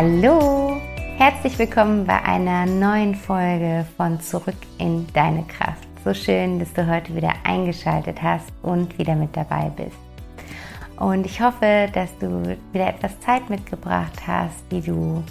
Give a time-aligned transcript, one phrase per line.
[0.00, 0.80] Hallo,
[1.16, 5.88] herzlich willkommen bei einer neuen Folge von Zurück in deine Kraft.
[6.04, 9.98] So schön, dass du heute wieder eingeschaltet hast und wieder mit dabei bist.
[11.00, 15.24] Und ich hoffe, dass du wieder etwas Zeit mitgebracht hast, die du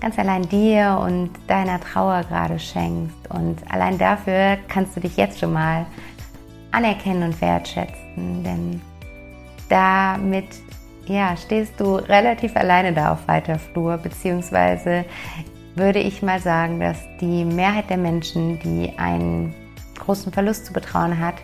[0.00, 3.30] ganz allein dir und deiner Trauer gerade schenkst.
[3.30, 5.86] Und allein dafür kannst du dich jetzt schon mal
[6.72, 8.80] anerkennen und wertschätzen, denn
[9.68, 10.48] damit
[11.10, 15.04] ja, stehst du relativ alleine da auf weiter Flur, beziehungsweise
[15.74, 19.52] würde ich mal sagen, dass die Mehrheit der Menschen, die einen
[19.98, 21.34] großen Verlust zu betrauen hat,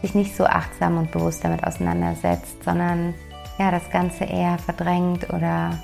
[0.00, 3.12] sich nicht so achtsam und bewusst damit auseinandersetzt, sondern
[3.58, 5.78] ja, das Ganze eher verdrängt oder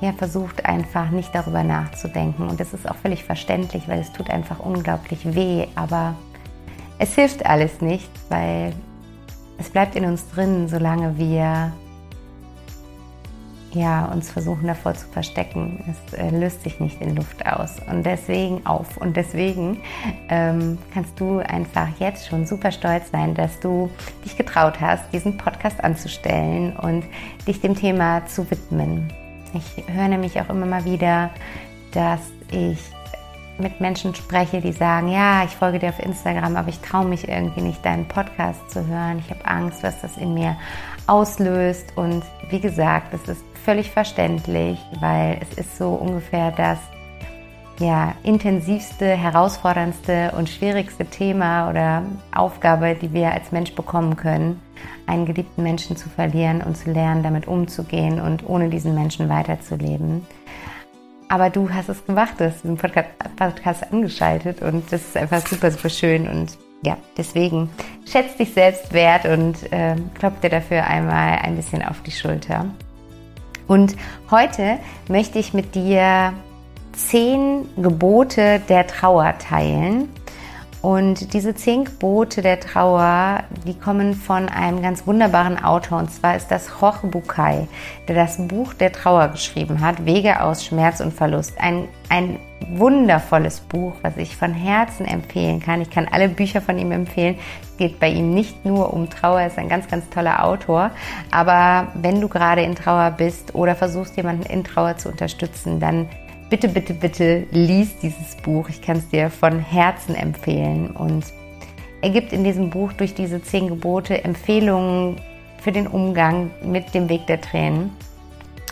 [0.00, 2.48] ja, versucht einfach nicht darüber nachzudenken.
[2.48, 6.16] Und das ist auch völlig verständlich, weil es tut einfach unglaublich weh, aber
[6.98, 8.72] es hilft alles nicht, weil
[9.58, 11.72] es bleibt in uns drin, solange wir
[13.72, 15.82] ja, uns versuchen davor zu verstecken.
[15.88, 17.76] Es äh, löst sich nicht in Luft aus.
[17.88, 18.96] Und deswegen auf.
[18.96, 19.80] Und deswegen
[20.28, 23.90] ähm, kannst du einfach jetzt schon super stolz sein, dass du
[24.24, 27.04] dich getraut hast, diesen Podcast anzustellen und
[27.46, 29.12] dich dem Thema zu widmen.
[29.54, 31.30] Ich höre nämlich auch immer mal wieder,
[31.92, 32.78] dass ich
[33.58, 37.28] mit Menschen spreche, die sagen, ja, ich folge dir auf Instagram, aber ich traue mich
[37.28, 39.18] irgendwie nicht, deinen Podcast zu hören.
[39.18, 40.56] Ich habe Angst, was das in mir
[41.06, 41.92] auslöst.
[41.96, 46.78] Und wie gesagt, es ist völlig verständlich, weil es ist so ungefähr das
[47.80, 52.02] ja, intensivste, herausforderndste und schwierigste Thema oder
[52.34, 54.60] Aufgabe, die wir als Mensch bekommen können,
[55.06, 60.26] einen geliebten Menschen zu verlieren und zu lernen, damit umzugehen und ohne diesen Menschen weiterzuleben.
[61.28, 65.70] Aber du hast es gemacht, du hast diesen Podcast angeschaltet und das ist einfach super,
[65.70, 67.70] super schön und ja, deswegen
[68.06, 72.66] schätz dich selbst wert und äh, klopf dir dafür einmal ein bisschen auf die Schulter.
[73.70, 73.94] Und
[74.32, 76.32] heute möchte ich mit dir
[76.92, 80.08] zehn Gebote der Trauer teilen.
[80.82, 86.50] Und diese zehn der Trauer, die kommen von einem ganz wunderbaren Autor, und zwar ist
[86.50, 87.68] das Jorge Bucay,
[88.08, 91.52] der das Buch der Trauer geschrieben hat, Wege aus Schmerz und Verlust.
[91.60, 92.38] Ein, ein
[92.70, 95.82] wundervolles Buch, was ich von Herzen empfehlen kann.
[95.82, 97.36] Ich kann alle Bücher von ihm empfehlen.
[97.62, 100.90] Es geht bei ihm nicht nur um Trauer, er ist ein ganz, ganz toller Autor.
[101.30, 106.08] Aber wenn du gerade in Trauer bist oder versuchst, jemanden in Trauer zu unterstützen, dann
[106.50, 108.68] bitte, bitte, bitte lies dieses Buch.
[108.68, 110.90] Ich kann es dir von Herzen empfehlen.
[110.90, 111.24] Und
[112.02, 115.20] er gibt in diesem Buch durch diese zehn Gebote Empfehlungen
[115.62, 117.96] für den Umgang mit dem Weg der Tränen.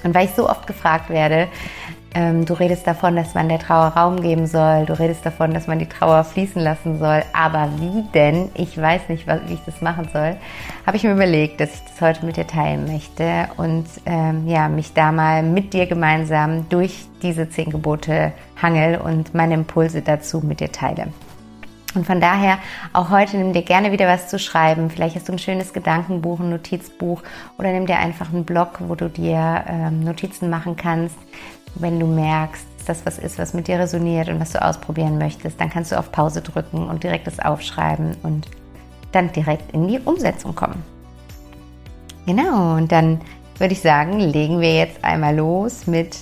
[0.02, 1.48] Und weil ich so oft gefragt werde,
[2.14, 5.66] ähm, du redest davon, dass man der Trauer Raum geben soll, du redest davon, dass
[5.66, 8.50] man die Trauer fließen lassen soll, aber wie denn?
[8.54, 10.36] Ich weiß nicht, wie ich das machen soll.
[10.86, 14.68] Habe ich mir überlegt, dass ich das heute mit dir teilen möchte und ähm, ja,
[14.68, 20.40] mich da mal mit dir gemeinsam durch diese zehn Gebote hangel und meine Impulse dazu
[20.40, 21.08] mit dir teile.
[21.94, 22.58] Und von daher
[22.92, 24.90] auch heute nimm dir gerne wieder was zu schreiben.
[24.90, 27.22] Vielleicht hast du ein schönes Gedankenbuch, ein Notizbuch
[27.58, 31.16] oder nimm dir einfach einen Blog, wo du dir ähm, Notizen machen kannst
[31.80, 35.18] wenn du merkst, dass das was ist, was mit dir resoniert und was du ausprobieren
[35.18, 38.48] möchtest, dann kannst du auf Pause drücken und direkt das aufschreiben und
[39.12, 40.82] dann direkt in die Umsetzung kommen.
[42.26, 43.20] Genau, und dann
[43.58, 46.16] würde ich sagen, legen wir jetzt einmal los mit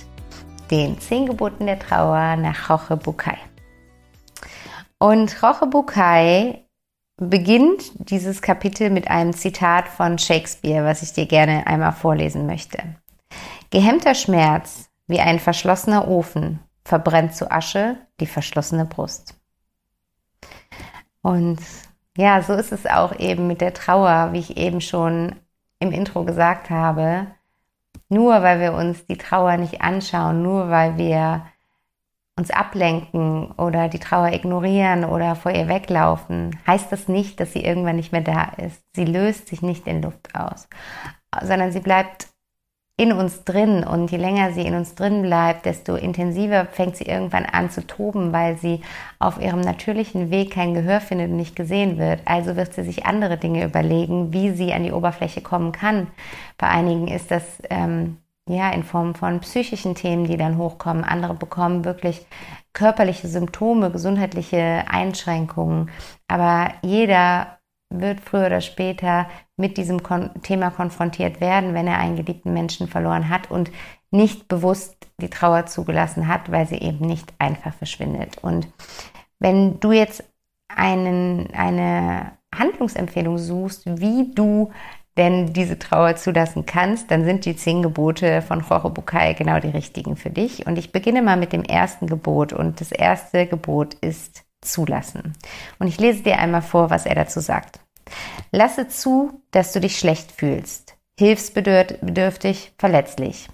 [0.71, 3.37] den zehn Geboten der Trauer nach Roche Bukai.
[4.99, 6.63] Und Roche Bukai
[7.17, 12.79] beginnt dieses Kapitel mit einem Zitat von Shakespeare, was ich dir gerne einmal vorlesen möchte.
[13.69, 19.35] Gehemmter Schmerz wie ein verschlossener Ofen verbrennt zu Asche die verschlossene Brust.
[21.21, 21.59] Und
[22.17, 25.35] ja, so ist es auch eben mit der Trauer, wie ich eben schon
[25.79, 27.27] im Intro gesagt habe.
[28.09, 31.45] nur weil wir uns die Trauer nicht anschauen, nur weil wir
[32.37, 37.63] uns ablenken oder die Trauer ignorieren oder vor ihr weglaufen, heißt das nicht, dass sie
[37.63, 38.81] irgendwann nicht mehr da ist.
[38.95, 40.69] Sie löst sich nicht in Luft aus,
[41.41, 42.27] sondern sie bleibt
[42.99, 47.05] in uns drin und je länger sie in uns drin bleibt, desto intensiver fängt sie
[47.05, 48.81] irgendwann an zu toben, weil sie
[49.19, 52.21] auf ihrem natürlichen Weg kein Gehör findet und nicht gesehen wird.
[52.25, 56.07] Also wird sie sich andere Dinge überlegen, wie sie an die Oberfläche kommen kann.
[56.57, 58.17] Bei einigen ist das ähm,
[58.49, 61.03] ja, in Form von psychischen Themen, die dann hochkommen.
[61.03, 62.25] Andere bekommen wirklich
[62.73, 65.91] körperliche Symptome, gesundheitliche Einschränkungen.
[66.27, 67.56] Aber jeder
[67.89, 72.87] wird früher oder später mit diesem Kon Thema konfrontiert werden, wenn er einen geliebten Menschen
[72.87, 73.71] verloren hat und
[74.11, 78.37] nicht bewusst die Trauer zugelassen hat, weil sie eben nicht einfach verschwindet.
[78.41, 78.67] Und
[79.39, 80.23] wenn du jetzt
[80.67, 84.71] einen, eine Handlungsempfehlung suchst, wie du
[85.17, 89.69] denn diese Trauer zulassen kannst, dann sind die zehn Gebote von Jorge Bucay genau die
[89.69, 90.67] richtigen für dich.
[90.67, 92.53] Und ich beginne mal mit dem ersten Gebot.
[92.53, 95.33] Und das erste Gebot ist zulassen.
[95.79, 97.79] Und ich lese dir einmal vor, was er dazu sagt.
[98.51, 103.49] Lasse zu, dass du dich schlecht fühlst, hilfsbedürftig, verletzlich.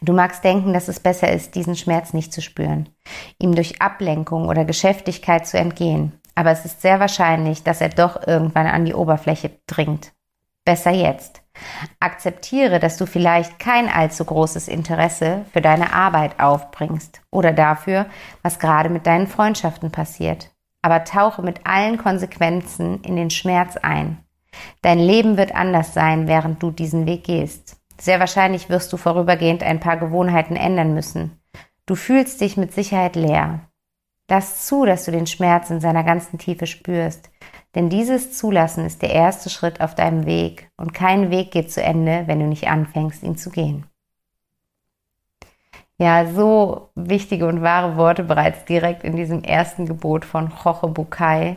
[0.00, 2.88] Du magst denken, dass es besser ist, diesen Schmerz nicht zu spüren,
[3.38, 6.18] ihm durch Ablenkung oder Geschäftigkeit zu entgehen.
[6.34, 10.12] Aber es ist sehr wahrscheinlich, dass er doch irgendwann an die Oberfläche dringt.
[10.64, 11.41] Besser jetzt.
[12.00, 18.06] Akzeptiere, dass du vielleicht kein allzu großes Interesse für deine Arbeit aufbringst oder dafür,
[18.42, 20.50] was gerade mit deinen Freundschaften passiert.
[20.82, 24.18] Aber tauche mit allen Konsequenzen in den Schmerz ein.
[24.82, 27.76] Dein Leben wird anders sein, während du diesen Weg gehst.
[28.00, 31.40] Sehr wahrscheinlich wirst du vorübergehend ein paar Gewohnheiten ändern müssen.
[31.86, 33.60] Du fühlst dich mit Sicherheit leer.
[34.28, 37.30] Lass zu, dass du den Schmerz in seiner ganzen Tiefe spürst.
[37.74, 41.82] Denn dieses Zulassen ist der erste Schritt auf deinem Weg und kein Weg geht zu
[41.82, 43.86] Ende, wenn du nicht anfängst, ihn zu gehen.
[45.98, 51.56] Ja, so wichtige und wahre Worte bereits direkt in diesem ersten Gebot von Joche Bukai.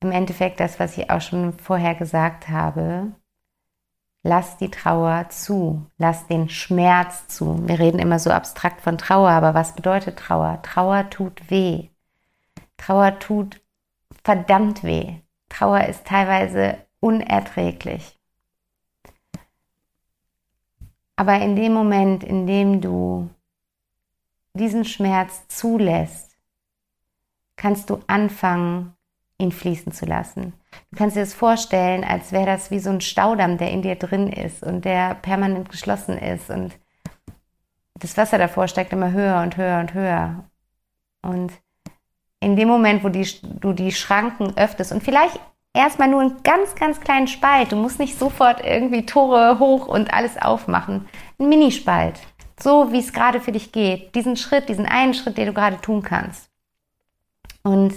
[0.00, 3.12] Im Endeffekt das, was ich auch schon vorher gesagt habe.
[4.22, 7.66] Lass die Trauer zu, lass den Schmerz zu.
[7.66, 10.60] Wir reden immer so abstrakt von Trauer, aber was bedeutet Trauer?
[10.62, 11.88] Trauer tut weh.
[12.76, 13.60] Trauer tut
[14.22, 15.16] verdammt weh.
[15.48, 18.18] Trauer ist teilweise unerträglich.
[21.16, 23.30] Aber in dem Moment, in dem du
[24.54, 26.36] diesen Schmerz zulässt,
[27.56, 28.96] kannst du anfangen,
[29.40, 30.52] ihn fließen zu lassen.
[30.90, 33.96] Du kannst dir das vorstellen, als wäre das wie so ein Staudamm, der in dir
[33.96, 36.72] drin ist und der permanent geschlossen ist und
[37.94, 40.44] das Wasser davor steigt immer höher und höher und höher.
[41.22, 41.52] Und
[42.40, 45.38] in dem Moment, wo die, du die Schranken öffnest und vielleicht
[45.74, 50.12] erstmal nur einen ganz, ganz kleinen Spalt, du musst nicht sofort irgendwie Tore hoch und
[50.12, 51.08] alles aufmachen,
[51.38, 52.18] ein Minispalt,
[52.58, 55.80] so wie es gerade für dich geht, diesen Schritt, diesen einen Schritt, den du gerade
[55.80, 56.50] tun kannst.
[57.62, 57.92] Und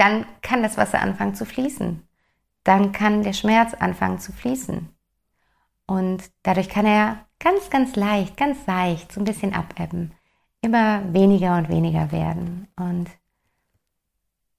[0.00, 2.02] dann kann das Wasser anfangen zu fließen.
[2.64, 4.88] Dann kann der Schmerz anfangen zu fließen.
[5.86, 10.12] Und dadurch kann er ganz, ganz leicht, ganz leicht so ein bisschen abebben
[10.62, 12.68] immer weniger und weniger werden.
[12.76, 13.10] Und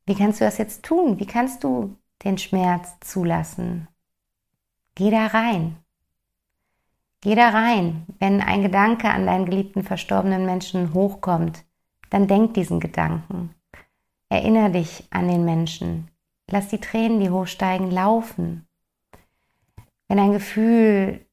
[0.05, 1.19] wie kannst du das jetzt tun?
[1.19, 3.87] Wie kannst du den Schmerz zulassen?
[4.95, 5.77] Geh da rein.
[7.21, 8.05] Geh da rein.
[8.19, 11.63] Wenn ein Gedanke an deinen geliebten verstorbenen Menschen hochkommt,
[12.09, 13.53] dann denk diesen Gedanken.
[14.31, 16.07] Erinnere dich an den Menschen.
[16.49, 18.65] Lass die Tränen, die hochsteigen, laufen.
[20.07, 21.25] Wenn ein Gefühl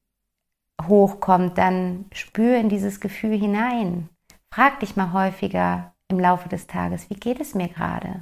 [0.85, 4.09] hochkommt, dann spür in dieses Gefühl hinein.
[4.51, 8.19] Frag dich mal häufiger im Laufe des Tages, wie geht es mir gerade?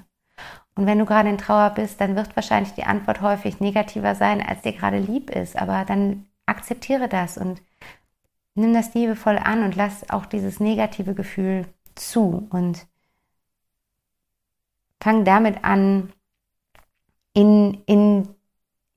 [0.75, 4.45] Und wenn du gerade in Trauer bist, dann wird wahrscheinlich die Antwort häufig negativer sein,
[4.47, 5.59] als dir gerade lieb ist.
[5.59, 7.63] Aber dann akzeptiere das und
[8.53, 11.65] nimm das liebevoll an und lass auch dieses negative Gefühl
[11.95, 12.85] zu und
[15.01, 16.11] fang damit an,
[17.33, 18.27] in, in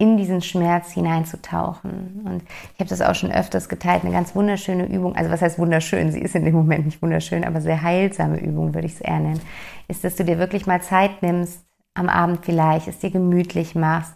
[0.00, 2.23] in diesen Schmerz hineinzutauchen.
[2.25, 5.59] Und ich habe das auch schon öfters geteilt, eine ganz wunderschöne Übung, also was heißt
[5.59, 9.02] wunderschön, sie ist in dem Moment nicht wunderschön, aber sehr heilsame Übung würde ich es
[9.02, 9.42] eher nennen,
[9.88, 14.14] ist, dass du dir wirklich mal Zeit nimmst, am Abend vielleicht, es dir gemütlich machst,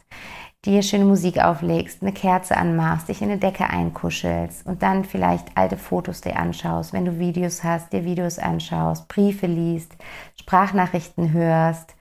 [0.65, 5.55] dir schöne Musik auflegst, eine Kerze anmachst, dich in eine Decke einkuschelst und dann vielleicht
[5.55, 9.95] alte Fotos dir anschaust, wenn du Videos hast, dir Videos anschaust, Briefe liest,
[10.45, 11.95] Sprachnachrichten hörst,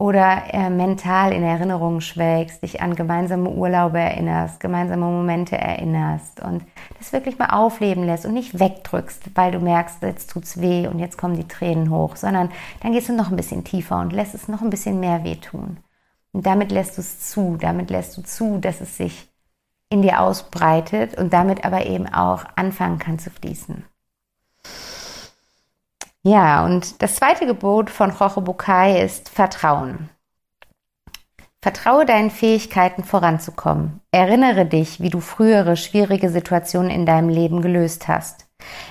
[0.00, 6.64] oder äh, mental in Erinnerungen schwelgst, dich an gemeinsame Urlaube erinnerst, gemeinsame Momente erinnerst und
[6.98, 11.00] das wirklich mal aufleben lässt und nicht wegdrückst, weil du merkst, jetzt tut's weh und
[11.00, 12.50] jetzt kommen die Tränen hoch, sondern
[12.82, 15.76] dann gehst du noch ein bisschen tiefer und lässt es noch ein bisschen mehr wehtun.
[16.32, 19.28] Und damit lässt du es zu, damit lässt du zu, dass es sich
[19.90, 23.84] in dir ausbreitet und damit aber eben auch anfangen kann zu fließen.
[26.22, 30.10] Ja, und das zweite Gebot von Roche Bukai ist Vertrauen.
[31.62, 34.00] Vertraue deinen Fähigkeiten voranzukommen.
[34.12, 38.46] Erinnere dich, wie du frühere schwierige Situationen in deinem Leben gelöst hast.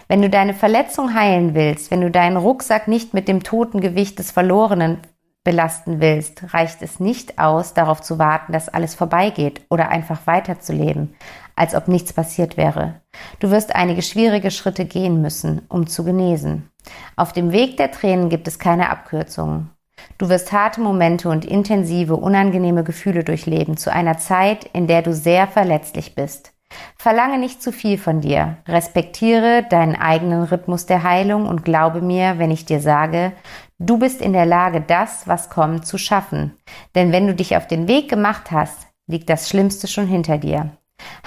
[0.07, 4.17] Wenn du deine Verletzung heilen willst, wenn du deinen Rucksack nicht mit dem toten Gewicht
[4.17, 4.97] des Verlorenen
[5.43, 11.15] belasten willst, reicht es nicht aus, darauf zu warten, dass alles vorbeigeht oder einfach weiterzuleben,
[11.59, 13.01] als ob nichts passiert wäre.
[13.39, 16.69] Du wirst einige schwierige Schritte gehen müssen, um zu genesen.
[17.15, 19.69] Auf dem Weg der Tränen gibt es keine Abkürzungen.
[20.17, 25.13] Du wirst harte Momente und intensive, unangenehme Gefühle durchleben zu einer Zeit, in der du
[25.13, 26.53] sehr verletzlich bist.
[26.97, 28.57] Verlange nicht zu viel von dir.
[28.67, 33.33] Respektiere deinen eigenen Rhythmus der Heilung und glaube mir, wenn ich dir sage,
[33.79, 36.55] du bist in der Lage, das, was kommt, zu schaffen.
[36.95, 40.71] Denn wenn du dich auf den Weg gemacht hast, liegt das Schlimmste schon hinter dir.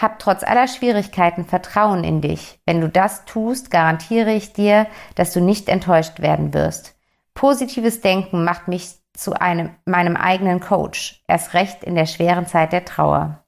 [0.00, 2.60] Hab trotz aller Schwierigkeiten Vertrauen in dich.
[2.66, 6.94] Wenn du das tust, garantiere ich dir, dass du nicht enttäuscht werden wirst.
[7.34, 12.72] Positives Denken macht mich zu einem, meinem eigenen Coach, erst recht in der schweren Zeit
[12.72, 13.44] der Trauer.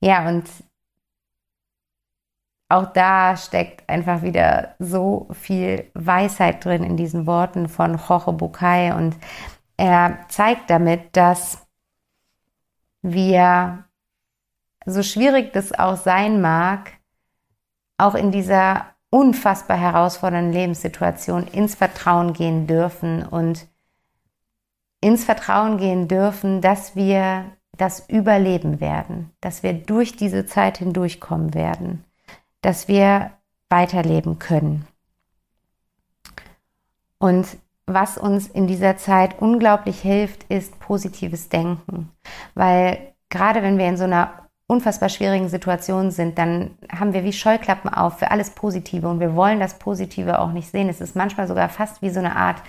[0.00, 0.44] Ja, und
[2.68, 8.92] auch da steckt einfach wieder so viel Weisheit drin in diesen Worten von Jorge Bucay
[8.92, 9.16] und
[9.76, 11.66] er zeigt damit, dass
[13.02, 13.84] wir,
[14.86, 16.92] so schwierig das auch sein mag,
[17.98, 23.68] auch in dieser unfassbar herausfordernden Lebenssituation ins Vertrauen gehen dürfen und
[25.00, 27.44] ins Vertrauen gehen dürfen, dass wir
[27.76, 32.04] das überleben werden, dass wir durch diese Zeit hindurchkommen werden,
[32.60, 33.32] dass wir
[33.68, 34.86] weiterleben können.
[37.18, 37.46] Und
[37.86, 42.10] was uns in dieser Zeit unglaublich hilft, ist positives Denken,
[42.54, 47.32] weil gerade wenn wir in so einer unfassbar schwierigen Situationen sind, dann haben wir wie
[47.32, 50.88] Scheuklappen auf für alles Positive und wir wollen das Positive auch nicht sehen.
[50.88, 52.62] Es ist manchmal sogar fast wie so eine Art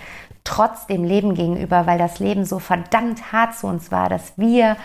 [0.46, 4.76] Trotz dem Leben gegenüber, weil das Leben so verdammt hart zu uns war, dass wir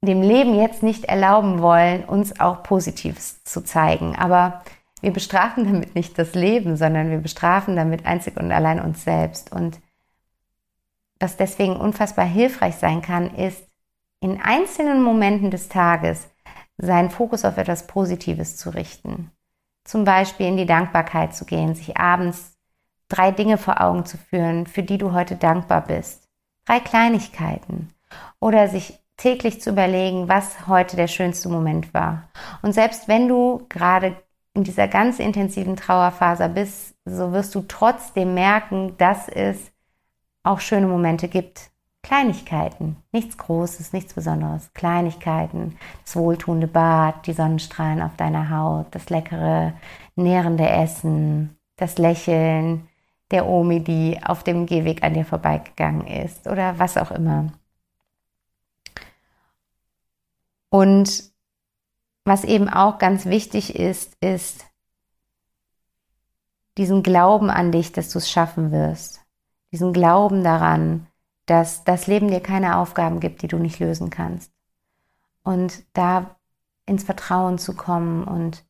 [0.00, 4.16] dem Leben jetzt nicht erlauben wollen, uns auch Positives zu zeigen.
[4.16, 4.62] Aber
[5.04, 9.52] wir bestrafen damit nicht das Leben, sondern wir bestrafen damit einzig und allein uns selbst.
[9.52, 9.78] Und
[11.20, 13.62] was deswegen unfassbar hilfreich sein kann, ist,
[14.20, 16.30] in einzelnen Momenten des Tages
[16.78, 19.30] seinen Fokus auf etwas Positives zu richten.
[19.84, 22.56] Zum Beispiel in die Dankbarkeit zu gehen, sich abends
[23.08, 26.26] drei Dinge vor Augen zu führen, für die du heute dankbar bist.
[26.64, 27.92] Drei Kleinigkeiten.
[28.40, 32.30] Oder sich täglich zu überlegen, was heute der schönste Moment war.
[32.62, 34.16] Und selbst wenn du gerade
[34.54, 39.72] in dieser ganz intensiven Trauerphase bist, so wirst du trotzdem merken, dass es
[40.44, 41.70] auch schöne Momente gibt.
[42.02, 49.08] Kleinigkeiten, nichts Großes, nichts Besonderes, Kleinigkeiten, das wohltuende Bad, die Sonnenstrahlen auf deiner Haut, das
[49.08, 49.72] leckere,
[50.14, 52.88] nährende Essen, das Lächeln
[53.30, 57.46] der Omi, die auf dem Gehweg an dir vorbeigegangen ist oder was auch immer.
[60.68, 61.33] Und
[62.24, 64.64] was eben auch ganz wichtig ist, ist
[66.76, 69.20] diesen Glauben an dich, dass du es schaffen wirst.
[69.72, 71.06] Diesen Glauben daran,
[71.46, 74.52] dass das Leben dir keine Aufgaben gibt, die du nicht lösen kannst.
[75.42, 76.36] Und da
[76.86, 78.64] ins Vertrauen zu kommen und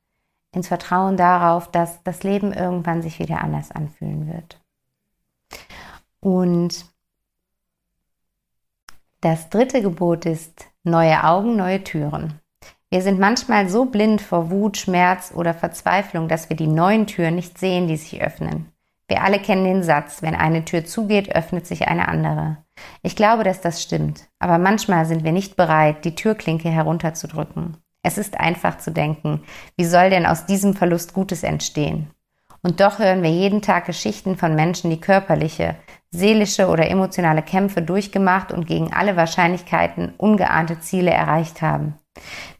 [0.53, 4.61] ins Vertrauen darauf, dass das Leben irgendwann sich wieder anders anfühlen wird.
[6.21, 6.87] Und
[9.21, 12.41] das dritte Gebot ist neue Augen, neue Türen.
[12.95, 17.35] Wir sind manchmal so blind vor Wut, Schmerz oder Verzweiflung, dass wir die neuen Türen
[17.35, 18.71] nicht sehen, die sich öffnen.
[19.09, 22.59] Wir alle kennen den Satz, wenn eine Tür zugeht, öffnet sich eine andere.
[23.03, 27.79] Ich glaube, dass das stimmt, aber manchmal sind wir nicht bereit, die Türklinke herunterzudrücken.
[28.05, 29.43] Es ist einfach zu denken,
[29.77, 32.11] wie soll denn aus diesem Verlust Gutes entstehen?
[32.63, 35.75] Und doch hören wir jeden Tag Geschichten von Menschen, die körperliche,
[36.13, 41.99] seelische oder emotionale Kämpfe durchgemacht und gegen alle Wahrscheinlichkeiten ungeahnte Ziele erreicht haben.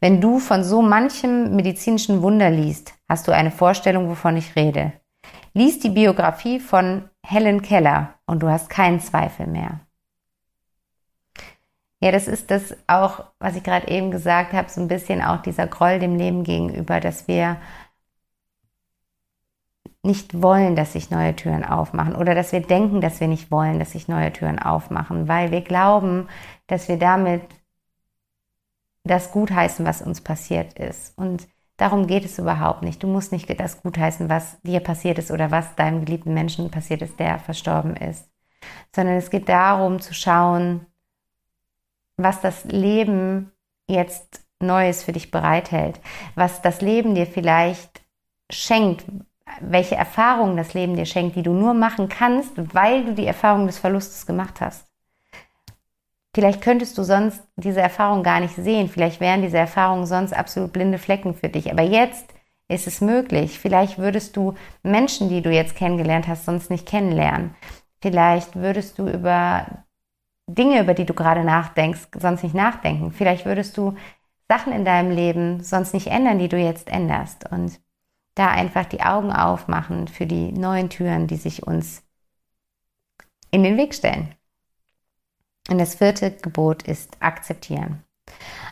[0.01, 4.93] Wenn du von so manchem medizinischen Wunder liest, hast du eine Vorstellung, wovon ich rede.
[5.53, 9.81] Lies die Biografie von Helen Keller und du hast keinen Zweifel mehr.
[12.01, 15.41] Ja, das ist das auch, was ich gerade eben gesagt habe, so ein bisschen auch
[15.41, 17.57] dieser Groll dem Leben gegenüber, dass wir
[20.03, 23.79] nicht wollen, dass sich neue Türen aufmachen oder dass wir denken, dass wir nicht wollen,
[23.79, 26.29] dass sich neue Türen aufmachen, weil wir glauben,
[26.67, 27.43] dass wir damit
[29.05, 31.17] das gutheißen, was uns passiert ist.
[31.17, 31.47] Und
[31.77, 33.03] Darum geht es überhaupt nicht.
[33.03, 37.03] Du musst nicht das gutheißen, was dir passiert ist oder was deinem geliebten Menschen passiert
[37.03, 38.29] ist, der verstorben ist.
[38.95, 40.87] Sondern es geht darum zu schauen,
[42.17, 43.51] was das Leben
[43.89, 46.01] jetzt Neues für dich bereithält,
[46.37, 48.03] was das Leben dir vielleicht
[48.51, 49.05] schenkt,
[49.61, 53.67] welche Erfahrungen das Leben dir schenkt, die du nur machen kannst, weil du die Erfahrung
[53.67, 54.87] des Verlustes gemacht hast.
[56.35, 60.73] Vielleicht könntest du sonst diese Erfahrung gar nicht sehen, vielleicht wären diese Erfahrungen sonst absolut
[60.73, 62.35] blinde Flecken für dich, aber jetzt
[62.69, 63.59] ist es möglich.
[63.59, 67.55] Vielleicht würdest du Menschen, die du jetzt kennengelernt hast, sonst nicht kennenlernen.
[68.01, 69.85] Vielleicht würdest du über
[70.47, 73.13] Dinge, über die du gerade nachdenkst, sonst nicht nachdenken.
[73.13, 73.95] Vielleicht würdest du
[74.49, 77.51] Sachen in deinem Leben sonst nicht ändern, die du jetzt änderst.
[77.51, 77.81] Und
[78.35, 82.03] da einfach die Augen aufmachen für die neuen Türen, die sich uns
[83.51, 84.35] in den Weg stellen.
[85.71, 88.03] Und das vierte Gebot ist akzeptieren.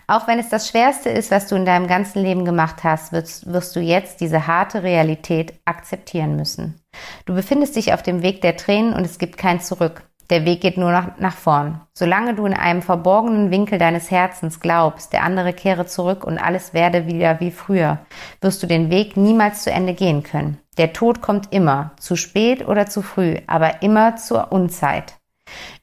[0.07, 3.51] Auch wenn es das Schwerste ist, was du in deinem ganzen Leben gemacht hast, wirst,
[3.51, 6.81] wirst, du jetzt diese harte Realität akzeptieren müssen.
[7.25, 10.03] Du befindest dich auf dem Weg der Tränen und es gibt kein Zurück.
[10.31, 11.83] Der Weg geht nur nach, nach vorn.
[11.93, 16.73] Solange du in einem verborgenen Winkel deines Herzens glaubst, der andere kehre zurück und alles
[16.75, 17.99] werde wieder wie früher,
[18.41, 20.59] wirst du den Weg niemals zu Ende gehen können.
[20.79, 25.17] Der Tod kommt immer, zu spät oder zu früh, aber immer zur Unzeit.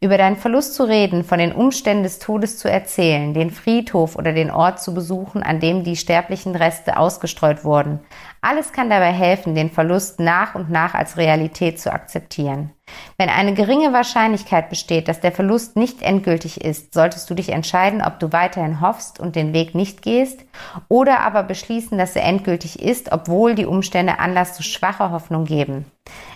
[0.02, 4.34] Über deinen Verlust zu reden, von den Umständen des Todes zu erzählen, den Friedhof oder
[4.34, 8.00] den Ort zu besuchen, an dem die sterblichen Reste ausgestreut wurden.
[8.42, 12.72] Alles kann dabei helfen, den Verlust nach und nach als Realität zu akzeptieren.
[13.18, 18.02] Wenn eine geringe Wahrscheinlichkeit besteht, dass der Verlust nicht endgültig ist, solltest du dich entscheiden,
[18.02, 20.46] ob du weiterhin hoffst und den Weg nicht gehst
[20.88, 25.86] oder aber beschließen, dass er endgültig ist, obwohl die Umstände Anlass zu schwacher Hoffnung geben.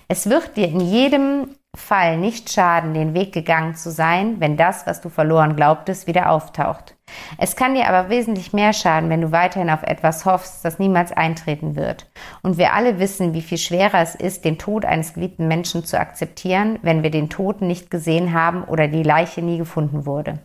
[0.07, 4.85] Es wird dir in jedem Fall nicht schaden, den Weg gegangen zu sein, wenn das,
[4.85, 6.95] was du verloren glaubtest, wieder auftaucht.
[7.37, 11.11] Es kann dir aber wesentlich mehr schaden, wenn du weiterhin auf etwas hoffst, das niemals
[11.11, 12.07] eintreten wird.
[12.41, 15.99] Und wir alle wissen, wie viel schwerer es ist, den Tod eines geliebten Menschen zu
[15.99, 20.39] akzeptieren, wenn wir den Toten nicht gesehen haben oder die Leiche nie gefunden wurde.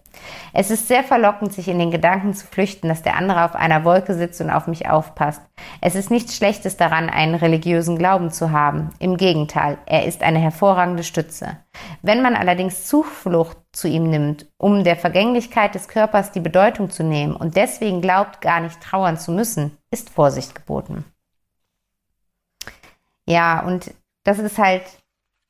[0.53, 3.85] Es ist sehr verlockend, sich in den Gedanken zu flüchten, dass der andere auf einer
[3.85, 5.43] Wolke sitzt und auf mich aufpasst.
[5.81, 8.91] Es ist nichts Schlechtes daran, einen religiösen Glauben zu haben.
[8.99, 11.59] Im Gegenteil, er ist eine hervorragende Stütze.
[12.03, 17.05] Wenn man allerdings Zuflucht zu ihm nimmt, um der Vergänglichkeit des Körpers die Bedeutung zu
[17.05, 21.05] nehmen und deswegen glaubt, gar nicht trauern zu müssen, ist Vorsicht geboten.
[23.27, 23.93] Ja, und
[24.25, 24.83] das ist halt,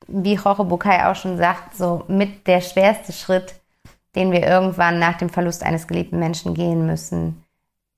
[0.09, 3.55] wie Jorge Bukai auch schon sagt, so mit der schwerste Schritt,
[4.15, 7.45] den wir irgendwann nach dem Verlust eines geliebten Menschen gehen müssen,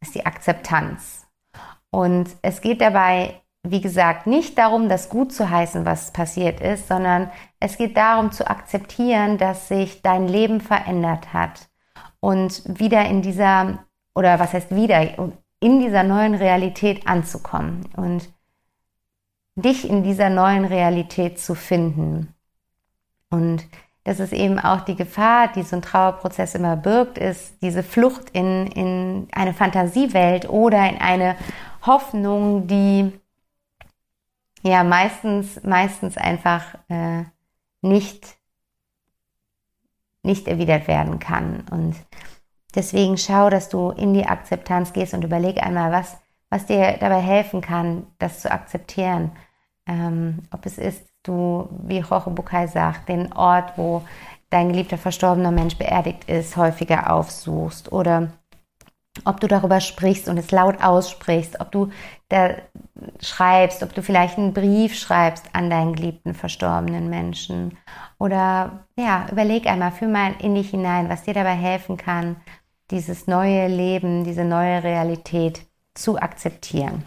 [0.01, 1.27] ist die Akzeptanz.
[1.91, 6.89] Und es geht dabei wie gesagt, nicht darum, das gut zu heißen, was passiert ist,
[6.89, 11.69] sondern es geht darum zu akzeptieren, dass sich dein Leben verändert hat
[12.21, 15.19] und wieder in dieser, oder was heißt wieder,
[15.61, 18.33] in dieser neuen Realität anzukommen und
[19.57, 22.35] dich in dieser neuen Realität zu finden.
[23.29, 23.67] Und
[24.05, 28.31] das ist eben auch die Gefahr, die so ein Trauerprozess immer birgt, ist diese Flucht
[28.31, 31.37] in, in eine Fantasiewelt oder in eine
[31.85, 33.13] Hoffnung, die
[34.63, 37.25] ja meistens, meistens einfach äh,
[37.83, 38.37] nicht,
[40.23, 41.65] nicht erwidert werden kann.
[41.71, 41.97] Und
[42.75, 46.19] deswegen schau, dass du in die Akzeptanz gehst und überleg einmal, was,
[46.51, 49.33] was dir dabei helfen kann, das zu akzeptieren.
[49.87, 54.03] Ähm, ob es ist, du, wie Jorge Bukai sagt, den Ort, wo
[54.51, 58.33] dein geliebter verstorbener Mensch beerdigt ist, häufiger aufsuchst oder
[59.25, 61.91] ob du darüber sprichst und es laut aussprichst, ob du
[62.31, 62.55] da
[63.21, 67.77] schreibst, ob du vielleicht einen Brief schreibst an deinen geliebten verstorbenen Menschen
[68.19, 72.37] oder ja, überleg einmal, fühl mal in dich hinein, was dir dabei helfen kann,
[72.91, 77.05] dieses neue Leben, diese neue Realität zu akzeptieren.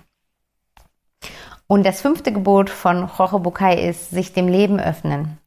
[1.67, 5.39] Und das fünfte Gebot von Jorge Bukai ist, sich dem Leben öffnen.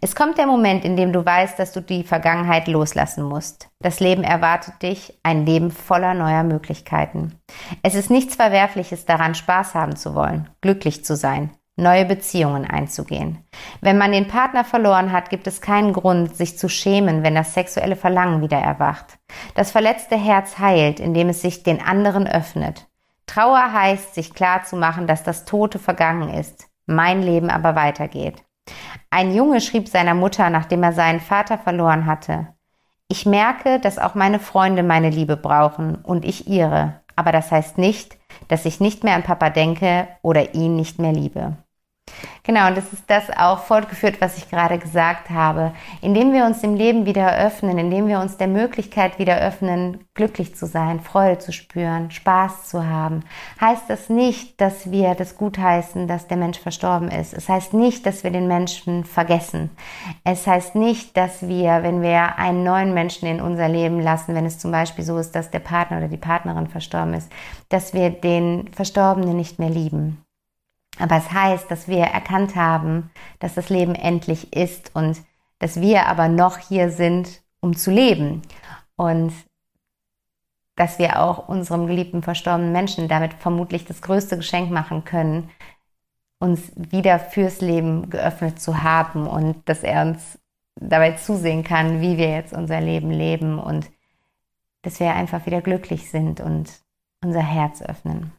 [0.00, 3.68] Es kommt der Moment, in dem du weißt, dass du die Vergangenheit loslassen musst.
[3.80, 7.38] Das Leben erwartet dich, ein Leben voller neuer Möglichkeiten.
[7.82, 13.38] Es ist nichts Verwerfliches daran, Spaß haben zu wollen, glücklich zu sein, neue Beziehungen einzugehen.
[13.80, 17.52] Wenn man den Partner verloren hat, gibt es keinen Grund, sich zu schämen, wenn das
[17.52, 19.18] sexuelle Verlangen wieder erwacht.
[19.56, 22.86] Das verletzte Herz heilt, indem es sich den anderen öffnet.
[23.26, 28.44] Trauer heißt, sich klar zu machen, dass das Tote vergangen ist, mein Leben aber weitergeht.
[29.10, 32.54] Ein Junge schrieb seiner Mutter, nachdem er seinen Vater verloren hatte,
[33.08, 37.76] ich merke, dass auch meine Freunde meine Liebe brauchen und ich ihre, aber das heißt
[37.78, 38.16] nicht,
[38.48, 41.56] dass ich nicht mehr an Papa denke oder ihn nicht mehr liebe.
[42.46, 45.72] Genau, und das ist das auch fortgeführt, was ich gerade gesagt habe.
[46.02, 50.54] Indem wir uns dem Leben wieder öffnen, indem wir uns der Möglichkeit wieder öffnen, glücklich
[50.54, 53.24] zu sein, Freude zu spüren, Spaß zu haben,
[53.62, 57.32] heißt das nicht, dass wir das gutheißen, dass der Mensch verstorben ist.
[57.32, 59.70] Es heißt nicht, dass wir den Menschen vergessen.
[60.22, 64.44] Es heißt nicht, dass wir, wenn wir einen neuen Menschen in unser Leben lassen, wenn
[64.44, 67.32] es zum Beispiel so ist, dass der Partner oder die Partnerin verstorben ist,
[67.70, 70.23] dass wir den Verstorbenen nicht mehr lieben.
[70.98, 75.22] Aber es heißt, dass wir erkannt haben, dass das Leben endlich ist und
[75.58, 78.42] dass wir aber noch hier sind, um zu leben.
[78.96, 79.32] Und
[80.76, 85.50] dass wir auch unserem geliebten verstorbenen Menschen damit vermutlich das größte Geschenk machen können,
[86.38, 90.38] uns wieder fürs Leben geöffnet zu haben und dass er uns
[90.76, 93.88] dabei zusehen kann, wie wir jetzt unser Leben leben und
[94.82, 96.70] dass wir einfach wieder glücklich sind und
[97.22, 98.32] unser Herz öffnen.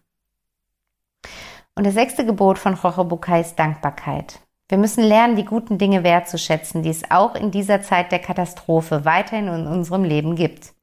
[1.75, 4.39] Und das sechste Gebot von Rochebukai ist Dankbarkeit.
[4.69, 9.05] Wir müssen lernen, die guten Dinge wertzuschätzen, die es auch in dieser Zeit der Katastrophe
[9.05, 10.73] weiterhin in unserem Leben gibt.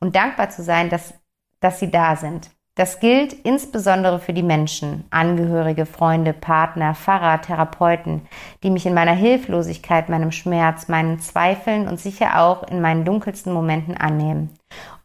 [0.00, 1.14] Und dankbar zu sein, dass,
[1.60, 2.50] dass sie da sind.
[2.74, 8.22] Das gilt insbesondere für die Menschen, Angehörige, Freunde, Partner, Pfarrer, Therapeuten,
[8.62, 13.52] die mich in meiner Hilflosigkeit, meinem Schmerz, meinen Zweifeln und sicher auch in meinen dunkelsten
[13.52, 14.50] Momenten annehmen.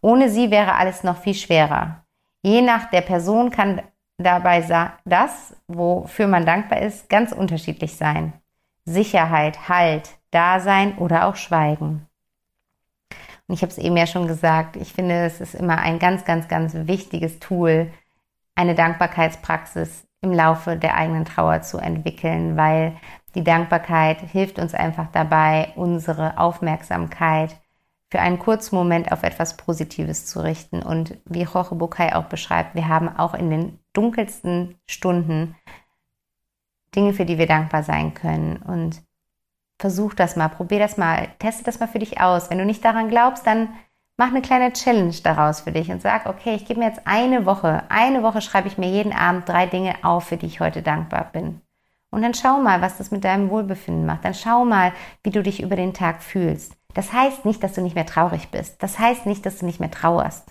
[0.02, 2.04] Ohne sie wäre alles noch viel schwerer.
[2.44, 3.82] Je nach der Person kann
[4.18, 4.62] dabei
[5.06, 8.34] das, wofür man dankbar ist, ganz unterschiedlich sein.
[8.86, 12.08] Sicherheit, Halt, Dasein oder auch Schweigen.
[13.48, 16.26] Und ich habe es eben ja schon gesagt, ich finde, es ist immer ein ganz,
[16.26, 17.92] ganz, ganz wichtiges Tool,
[18.56, 22.96] eine Dankbarkeitspraxis im Laufe der eigenen Trauer zu entwickeln, weil
[23.36, 27.56] die Dankbarkeit hilft uns einfach dabei, unsere Aufmerksamkeit
[28.16, 30.82] für einen kurzen Moment auf etwas Positives zu richten.
[30.82, 35.58] Und wie Jorge Bukai auch beschreibt, wir haben auch in den dunkelsten Stunden
[36.96, 38.56] Dinge, für die wir dankbar sein können.
[38.56, 39.04] Und
[39.80, 42.50] versuch das mal, probier das mal, teste das mal für dich aus.
[42.50, 43.68] Wenn du nicht daran glaubst, dann
[44.16, 47.46] mach eine kleine Challenge daraus für dich und sag, okay, ich gebe mir jetzt eine
[47.46, 50.82] Woche, eine Woche schreibe ich mir jeden Abend drei Dinge auf, für die ich heute
[50.82, 51.60] dankbar bin.
[52.12, 54.24] Und dann schau mal, was das mit deinem Wohlbefinden macht.
[54.24, 56.78] Dann schau mal, wie du dich über den Tag fühlst.
[56.96, 58.82] Das heißt nicht, dass du nicht mehr traurig bist.
[58.82, 60.48] Das heißt nicht, dass du nicht mehr trauerst.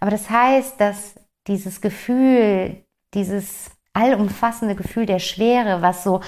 [0.00, 1.16] Aber das heißt, dass
[1.48, 6.20] dieses Gefühl, dieses allumfassende Gefühl der Schwere, was so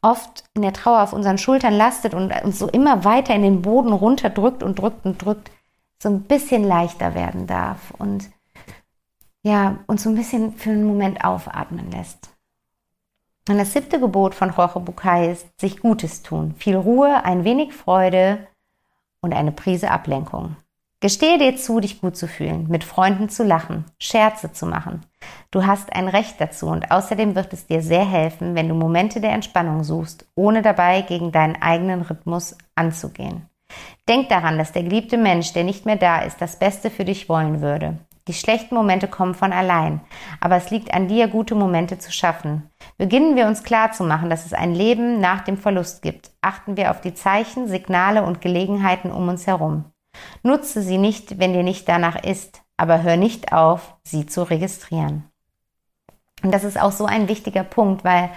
[0.00, 3.62] oft in der Trauer auf unseren Schultern lastet und uns so immer weiter in den
[3.62, 5.50] Boden runterdrückt und drückt und drückt,
[6.02, 8.30] so ein bisschen leichter werden darf und
[9.42, 12.30] ja, uns so ein bisschen für einen Moment aufatmen lässt.
[13.48, 16.54] Und das siebte Gebot von Jorge Bucay ist, sich Gutes tun.
[16.58, 18.46] Viel Ruhe, ein wenig Freude
[19.26, 20.56] und eine Prise Ablenkung.
[21.00, 25.02] Gestehe dir zu, dich gut zu fühlen, mit Freunden zu lachen, Scherze zu machen.
[25.50, 29.20] Du hast ein Recht dazu und außerdem wird es dir sehr helfen, wenn du Momente
[29.20, 33.42] der Entspannung suchst, ohne dabei gegen deinen eigenen Rhythmus anzugehen.
[34.08, 37.28] Denk daran, dass der geliebte Mensch, der nicht mehr da ist, das Beste für dich
[37.28, 37.98] wollen würde.
[38.28, 40.00] Die schlechten Momente kommen von allein,
[40.40, 42.70] aber es liegt an dir, gute Momente zu schaffen.
[42.98, 46.30] Beginnen wir uns klar zu machen, dass es ein Leben nach dem Verlust gibt.
[46.40, 49.84] Achten wir auf die Zeichen, Signale und Gelegenheiten um uns herum.
[50.42, 55.24] Nutze sie nicht, wenn dir nicht danach ist, aber hör nicht auf, sie zu registrieren.
[56.42, 58.30] Und das ist auch so ein wichtiger Punkt, weil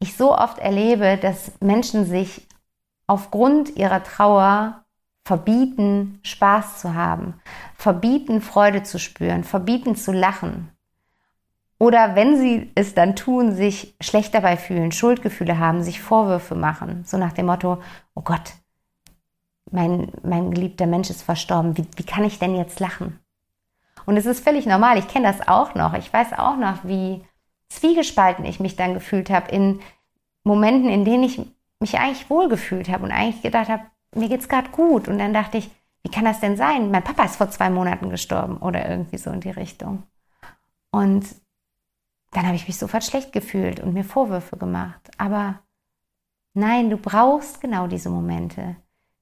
[0.00, 2.46] ich so oft erlebe, dass Menschen sich
[3.06, 4.84] aufgrund ihrer Trauer
[5.24, 7.34] verbieten, Spaß zu haben,
[7.74, 10.70] verbieten, Freude zu spüren, verbieten zu lachen.
[11.78, 17.04] Oder wenn sie es dann tun, sich schlecht dabei fühlen, Schuldgefühle haben, sich Vorwürfe machen,
[17.06, 17.78] so nach dem Motto,
[18.14, 18.54] oh Gott,
[19.70, 23.20] mein, mein geliebter Mensch ist verstorben, wie, wie kann ich denn jetzt lachen?
[24.06, 25.94] Und es ist völlig normal, ich kenne das auch noch.
[25.94, 27.22] Ich weiß auch noch, wie
[27.68, 29.80] zwiegespalten ich mich dann gefühlt habe in
[30.44, 31.40] Momenten, in denen ich
[31.78, 33.82] mich eigentlich wohlgefühlt habe und eigentlich gedacht habe,
[34.14, 35.08] mir geht's gerade gut.
[35.08, 35.70] Und dann dachte ich,
[36.02, 36.90] wie kann das denn sein?
[36.90, 40.04] Mein Papa ist vor zwei Monaten gestorben oder irgendwie so in die Richtung.
[40.90, 41.26] Und
[42.30, 45.10] dann habe ich mich sofort schlecht gefühlt und mir Vorwürfe gemacht.
[45.18, 45.62] Aber
[46.54, 48.76] nein, du brauchst genau diese Momente.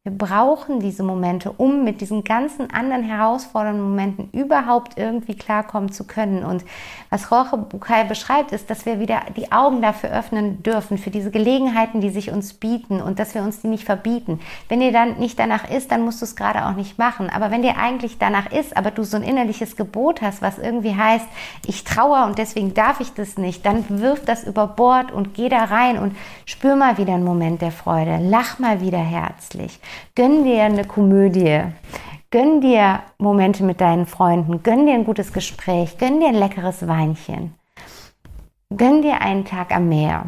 [0.06, 6.04] Wir brauchen diese Momente, um mit diesen ganzen anderen herausfordernden Momenten überhaupt irgendwie klarkommen zu
[6.04, 6.44] können.
[6.44, 6.64] Und
[7.10, 11.32] was Jorge Bucay beschreibt, ist, dass wir wieder die Augen dafür öffnen dürfen, für diese
[11.32, 14.38] Gelegenheiten, die sich uns bieten und dass wir uns die nicht verbieten.
[14.68, 17.28] Wenn dir dann nicht danach ist, dann musst du es gerade auch nicht machen.
[17.28, 20.94] Aber wenn dir eigentlich danach ist, aber du so ein innerliches Gebot hast, was irgendwie
[20.94, 21.26] heißt,
[21.66, 25.48] ich trauere und deswegen darf ich das nicht, dann wirf das über Bord und geh
[25.48, 26.14] da rein und
[26.44, 28.20] spür mal wieder einen Moment der Freude.
[28.22, 29.80] Lach mal wieder herzlich.
[30.14, 31.62] Gönn dir eine Komödie.
[32.30, 34.62] Gönn dir Momente mit deinen Freunden.
[34.62, 35.98] Gönn dir ein gutes Gespräch.
[35.98, 37.54] Gönn dir ein leckeres Weinchen.
[38.76, 40.26] Gönn dir einen Tag am Meer.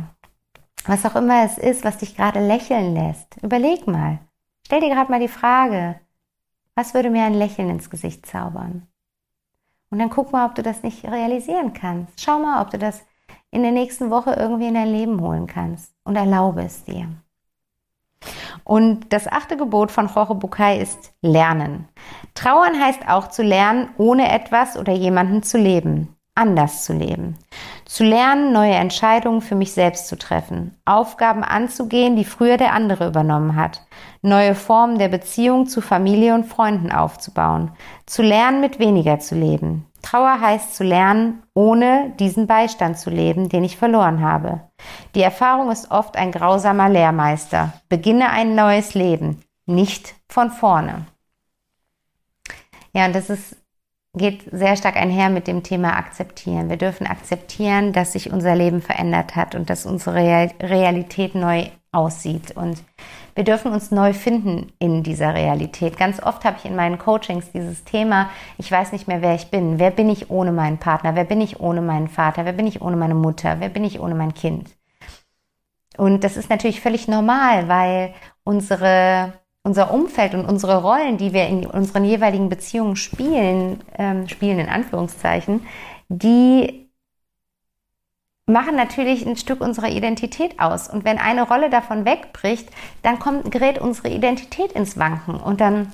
[0.87, 3.37] was auch immer es ist, was dich gerade lächeln lässt.
[3.42, 4.18] Überleg mal.
[4.66, 6.00] Stell dir gerade mal die Frage,
[6.74, 8.87] was würde mir ein Lächeln ins Gesicht zaubern?
[9.90, 12.20] Und dann guck mal, ob du das nicht realisieren kannst.
[12.20, 13.02] Schau mal, ob du das
[13.50, 17.09] in der nächsten Woche irgendwie in dein Leben holen kannst und erlaube es dir.
[18.68, 21.88] Und das achte Gebot von Jorge Bucay ist Lernen.
[22.35, 27.38] Trauern heißt auch zu lernen, ohne etwas oder jemanden zu leben, anders zu leben.
[27.87, 33.09] Zu lernen, neue Entscheidungen für mich selbst zu treffen, Aufgaben anzugehen, die früher der andere
[33.09, 33.87] übernommen hat,
[34.20, 37.70] neue Formen der Beziehung zu Familie und Freunden aufzubauen,
[38.04, 39.88] zu lernen, mit weniger zu leben.
[40.03, 44.61] Trauer heißt zu lernen, ohne diesen Beistand zu leben, den ich verloren habe.
[45.15, 47.73] Die Erfahrung ist oft ein grausamer Lehrmeister.
[47.89, 51.07] Beginne ein neues Leben, nicht von vorne.
[52.93, 53.57] Ja, und das ist
[54.19, 56.69] geht sehr stark einher mit dem Thema Akzeptieren.
[56.69, 62.51] Wir dürfen akzeptieren, dass sich unser Leben verändert hat und dass unsere Realität neu aussieht.
[62.51, 62.83] Und
[63.38, 65.96] wir dürfen uns neu finden in dieser Realität.
[65.96, 69.48] Ganz oft habe ich in meinen Coachings dieses Thema, ich weiß nicht mehr, wer ich
[69.48, 69.79] bin.
[69.79, 71.14] Wer bin ich ohne meinen Partner?
[71.14, 72.44] Wer bin ich ohne meinen Vater?
[72.44, 73.61] Wer bin ich ohne meine Mutter?
[73.61, 74.70] Wer bin ich ohne mein Kind?
[75.96, 81.46] Und das ist natürlich völlig normal, weil unsere unser Umfeld und unsere Rollen, die wir
[81.46, 85.64] in unseren jeweiligen Beziehungen spielen, ähm, spielen in Anführungszeichen,
[86.09, 86.88] die
[88.49, 90.89] machen natürlich ein Stück unserer Identität aus.
[90.89, 92.71] Und wenn eine Rolle davon wegbricht,
[93.03, 95.37] dann kommt, gerät unsere Identität ins Wanken.
[95.37, 95.93] Und dann,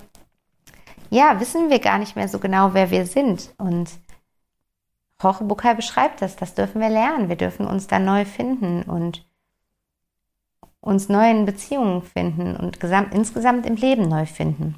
[1.11, 3.53] ja, wissen wir gar nicht mehr so genau, wer wir sind.
[3.59, 3.91] Und
[5.21, 7.29] Jorge Bucay beschreibt das, das dürfen wir lernen.
[7.29, 9.27] Wir dürfen uns da neu finden und
[10.81, 14.77] uns neuen Beziehungen finden und gesamt, insgesamt im Leben neu finden.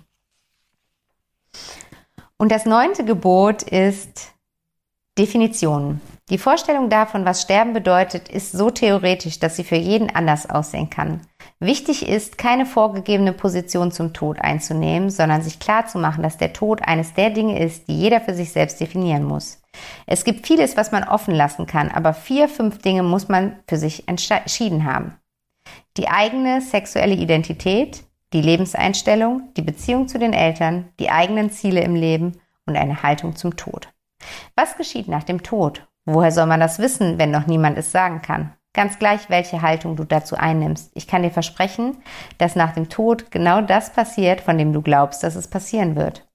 [2.39, 4.33] Und das neunte Gebot ist
[5.19, 6.01] Definitionen.
[6.29, 10.91] Die Vorstellung davon, was Sterben bedeutet, ist so theoretisch, dass sie für jeden anders aussehen
[10.91, 11.21] kann.
[11.61, 17.15] Wichtig ist, keine vorgegebene Position zum Tod einzunehmen, sondern sich klarzumachen, dass der Tod eines
[17.15, 19.63] der Dinge ist, die jeder für sich selbst definieren muss.
[20.07, 23.77] Es gibt vieles, was man offen lassen kann, aber vier, fünf Dinge muss man für
[23.77, 25.17] sich entschieden haben
[25.97, 31.95] die eigene sexuelle Identität, die Lebenseinstellung, die Beziehung zu den Eltern, die eigenen Ziele im
[31.95, 33.89] Leben und eine Haltung zum Tod.
[34.55, 35.87] Was geschieht nach dem Tod?
[36.07, 38.53] Woher soll man das wissen, wenn noch niemand es sagen kann?
[38.73, 40.91] Ganz gleich, welche Haltung du dazu einnimmst.
[40.95, 41.97] Ich kann dir versprechen,
[42.39, 46.29] dass nach dem Tod genau das passiert, von dem du glaubst, dass es passieren wird.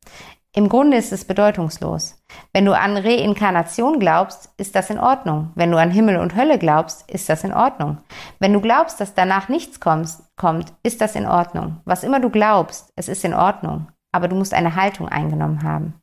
[0.53, 2.21] Im Grunde ist es bedeutungslos.
[2.51, 5.51] Wenn du an Reinkarnation glaubst, ist das in Ordnung.
[5.55, 7.99] Wenn du an Himmel und Hölle glaubst, ist das in Ordnung.
[8.39, 11.79] Wenn du glaubst, dass danach nichts kommt, ist das in Ordnung.
[11.85, 13.87] Was immer du glaubst, es ist in Ordnung.
[14.11, 16.00] Aber du musst eine Haltung eingenommen haben.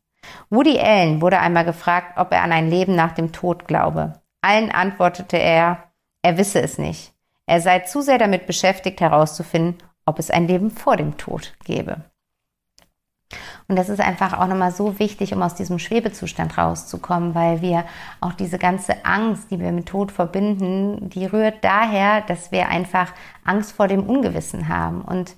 [0.51, 4.21] Woody Allen wurde einmal gefragt, ob er an ein Leben nach dem Tod glaube.
[4.41, 5.85] Allen antwortete er,
[6.23, 7.13] er wisse es nicht.
[7.47, 12.05] Er sei zu sehr damit beschäftigt herauszufinden, ob es ein Leben vor dem Tod gäbe.
[13.69, 17.85] Und das ist einfach auch nochmal so wichtig, um aus diesem Schwebezustand rauszukommen, weil wir
[18.21, 23.13] auch diese ganze Angst, die wir mit Tod verbinden, die rührt daher, dass wir einfach
[23.45, 25.03] Angst vor dem Ungewissen haben.
[25.03, 25.37] Und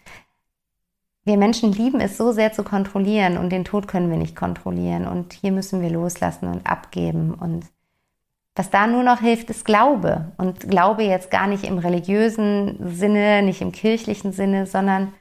[1.31, 5.07] wir Menschen lieben es so sehr zu kontrollieren und den Tod können wir nicht kontrollieren.
[5.07, 7.35] Und hier müssen wir loslassen und abgeben.
[7.35, 7.67] Und
[8.57, 10.33] was da nur noch hilft, ist Glaube.
[10.39, 15.13] Und Glaube jetzt gar nicht im religiösen Sinne, nicht im kirchlichen Sinne, sondern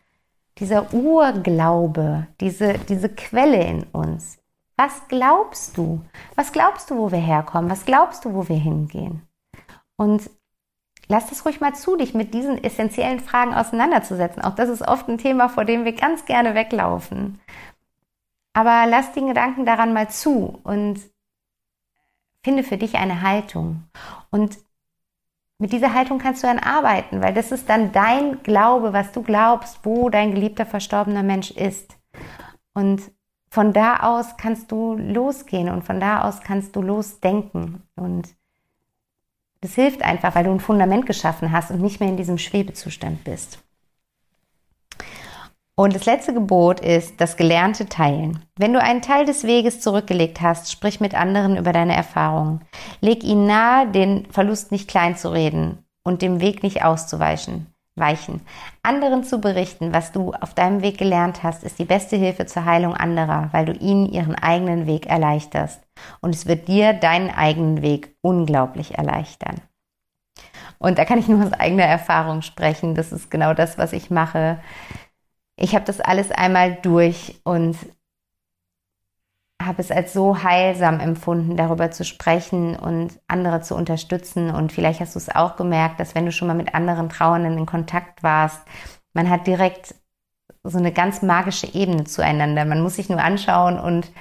[0.57, 4.39] dieser Urglaube, diese, diese Quelle in uns.
[4.77, 6.01] Was glaubst du?
[6.35, 7.69] Was glaubst du, wo wir herkommen?
[7.69, 9.21] Was glaubst du, wo wir hingehen?
[9.95, 10.31] Und
[11.09, 14.41] lass es ruhig mal zu, dich mit diesen essentiellen Fragen auseinanderzusetzen.
[14.41, 17.41] Auch das ist oft ein Thema, vor dem wir ganz gerne weglaufen.
[18.53, 21.01] Aber lass den Gedanken daran mal zu und
[22.43, 23.83] finde für dich eine Haltung.
[24.29, 24.57] Und
[25.57, 29.23] mit dieser Haltung kannst du dann arbeiten, weil das ist dann dein Glaube, was du
[29.23, 31.97] glaubst, wo dein geliebter verstorbener Mensch ist.
[32.73, 33.11] Und
[33.49, 37.83] von da aus kannst du losgehen und von da aus kannst du losdenken.
[37.95, 38.35] Und
[39.61, 43.23] das hilft einfach, weil du ein Fundament geschaffen hast und nicht mehr in diesem Schwebezustand
[43.23, 43.59] bist.
[45.75, 48.43] Und das letzte Gebot ist das gelernte Teilen.
[48.57, 52.65] Wenn du einen Teil des Weges zurückgelegt hast, sprich mit anderen über deine Erfahrungen.
[52.99, 57.67] Leg ihnen nahe, den Verlust nicht klein zu reden und dem Weg nicht auszuweichen.
[57.99, 58.41] Weichen.
[58.81, 62.65] Anderen zu berichten, was du auf deinem Weg gelernt hast, ist die beste Hilfe zur
[62.65, 65.81] Heilung anderer, weil du ihnen ihren eigenen Weg erleichterst.
[66.21, 69.61] Und es wird dir deinen eigenen Weg unglaublich erleichtern.
[70.77, 72.95] Und da kann ich nur aus eigener Erfahrung sprechen.
[72.95, 74.59] Das ist genau das, was ich mache
[75.59, 77.75] ich habe das alles einmal durch und
[79.61, 84.51] habe es als so heilsam empfunden, darüber zu sprechen und andere zu unterstützen.
[84.51, 87.57] Und vielleicht hast du es auch gemerkt, dass wenn du schon mal mit anderen Trauernden
[87.57, 88.61] in Kontakt warst,
[89.13, 89.95] man hat direkt
[90.63, 92.65] so eine ganz magische Ebene zueinander.
[92.65, 94.11] Man muss sich nur anschauen und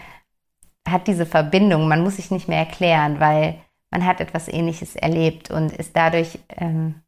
[0.88, 1.88] hat diese Verbindung.
[1.88, 6.38] Man muss sich nicht mehr erklären, weil man hat etwas Ähnliches erlebt und ist dadurch
[6.56, 7.02] ähm,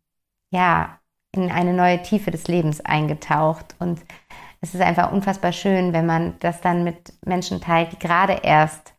[0.51, 1.01] ja
[1.33, 3.75] in eine neue Tiefe des Lebens eingetaucht.
[3.79, 4.01] Und
[4.61, 8.95] es ist einfach unfassbar schön, wenn man das dann mit Menschen teilt, die gerade erst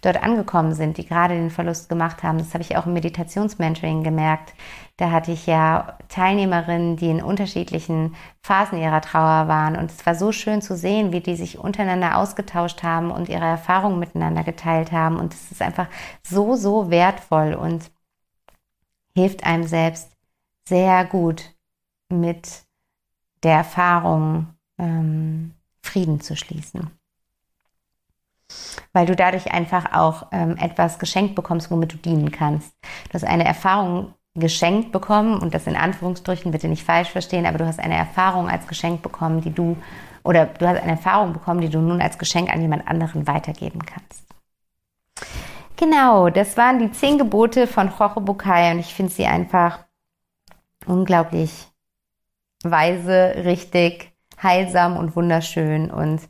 [0.00, 2.38] dort angekommen sind, die gerade den Verlust gemacht haben.
[2.38, 4.52] Das habe ich auch im Meditationsmentoring gemerkt.
[4.96, 9.76] Da hatte ich ja Teilnehmerinnen, die in unterschiedlichen Phasen ihrer Trauer waren.
[9.76, 13.44] Und es war so schön zu sehen, wie die sich untereinander ausgetauscht haben und ihre
[13.44, 15.18] Erfahrungen miteinander geteilt haben.
[15.18, 15.86] Und es ist einfach
[16.26, 17.90] so, so wertvoll und
[19.14, 20.10] hilft einem selbst
[20.68, 21.54] sehr gut
[22.08, 22.64] mit
[23.44, 24.48] der Erfahrung
[24.82, 26.90] ähm, Frieden zu schließen
[28.92, 32.74] weil du dadurch einfach auch ähm, etwas geschenkt bekommst, womit du dienen kannst.
[33.08, 37.58] Du hast eine Erfahrung geschenkt bekommen und das in Anführungsstrichen bitte nicht falsch verstehen, aber
[37.58, 39.76] du hast eine Erfahrung als Geschenk bekommen, die du
[40.24, 43.80] oder du hast eine Erfahrung bekommen, die du nun als Geschenk an jemand anderen weitergeben
[43.84, 44.24] kannst.
[45.76, 49.84] Genau, das waren die zehn Gebote von Jorge Bucay und ich finde sie einfach
[50.86, 51.68] unglaublich
[52.62, 54.11] weise, richtig,
[54.42, 56.20] heilsam und wunderschön und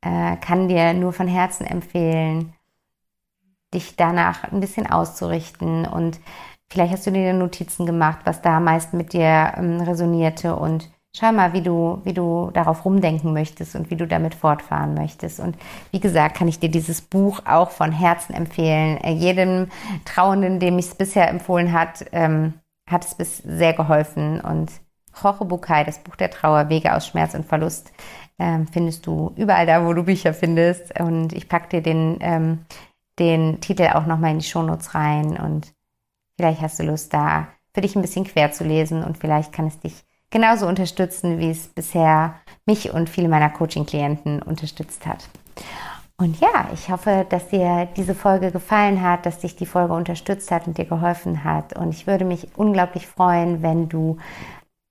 [0.00, 2.54] äh, kann dir nur von Herzen empfehlen,
[3.74, 6.20] dich danach ein bisschen auszurichten und
[6.70, 11.32] vielleicht hast du dir Notizen gemacht, was da meist mit dir ähm, resonierte und schau
[11.32, 15.40] mal, wie du, wie du darauf rumdenken möchtest und wie du damit fortfahren möchtest.
[15.40, 15.56] Und
[15.90, 18.98] wie gesagt, kann ich dir dieses Buch auch von Herzen empfehlen.
[18.98, 19.68] Äh, jedem
[20.04, 22.54] Trauenden, dem ich es bisher empfohlen hat, ähm,
[22.88, 24.70] hat es bis sehr geholfen und
[25.22, 27.92] Bucay, das Buch der Trauer, Wege aus Schmerz und Verlust,
[28.38, 30.98] ähm, findest du überall da, wo du Bücher findest.
[31.00, 32.64] Und ich packe dir den, ähm,
[33.18, 35.36] den Titel auch nochmal in die Shownotes rein.
[35.36, 35.72] Und
[36.36, 39.02] vielleicht hast du Lust, da für dich ein bisschen quer zu lesen.
[39.04, 42.34] Und vielleicht kann es dich genauso unterstützen, wie es bisher
[42.66, 45.28] mich und viele meiner Coaching-Klienten unterstützt hat.
[46.20, 50.50] Und ja, ich hoffe, dass dir diese Folge gefallen hat, dass dich die Folge unterstützt
[50.50, 51.76] hat und dir geholfen hat.
[51.76, 54.18] Und ich würde mich unglaublich freuen, wenn du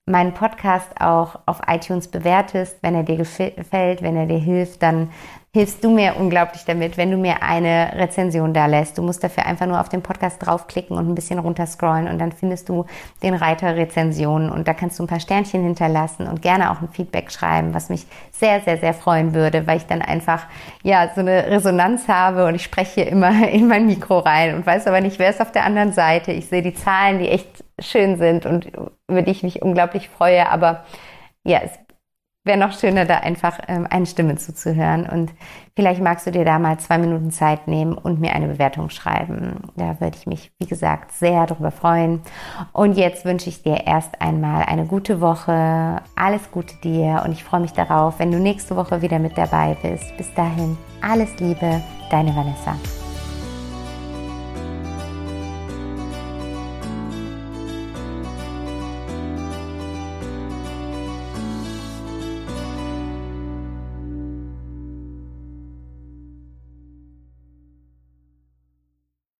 [0.08, 2.78] meinen Podcast auch auf iTunes bewertest.
[2.82, 5.10] Wenn er dir gefällt, wenn er dir hilft, dann
[5.54, 8.98] hilfst du mir unglaublich damit, wenn du mir eine Rezension da lässt.
[8.98, 12.32] Du musst dafür einfach nur auf den Podcast draufklicken und ein bisschen runterscrollen und dann
[12.32, 12.84] findest du
[13.22, 16.88] den Reiter Rezensionen und da kannst du ein paar Sternchen hinterlassen und gerne auch ein
[16.88, 20.44] Feedback schreiben, was mich sehr, sehr, sehr freuen würde, weil ich dann einfach,
[20.82, 24.66] ja, so eine Resonanz habe und ich spreche hier immer in mein Mikro rein und
[24.66, 26.30] weiß aber nicht, wer ist auf der anderen Seite.
[26.30, 28.70] Ich sehe die Zahlen, die echt schön sind und
[29.08, 30.84] über die ich mich unglaublich freue, aber
[31.44, 31.72] ja, es
[32.48, 35.06] wäre noch schöner, da einfach ähm, eine Stimme zuzuhören.
[35.06, 35.32] Und
[35.76, 39.60] vielleicht magst du dir da mal zwei Minuten Zeit nehmen und mir eine Bewertung schreiben.
[39.76, 42.22] Da würde ich mich, wie gesagt, sehr darüber freuen.
[42.72, 46.00] Und jetzt wünsche ich dir erst einmal eine gute Woche.
[46.16, 49.76] Alles Gute dir und ich freue mich darauf, wenn du nächste Woche wieder mit dabei
[49.82, 50.16] bist.
[50.16, 52.74] Bis dahin, alles Liebe, deine Vanessa.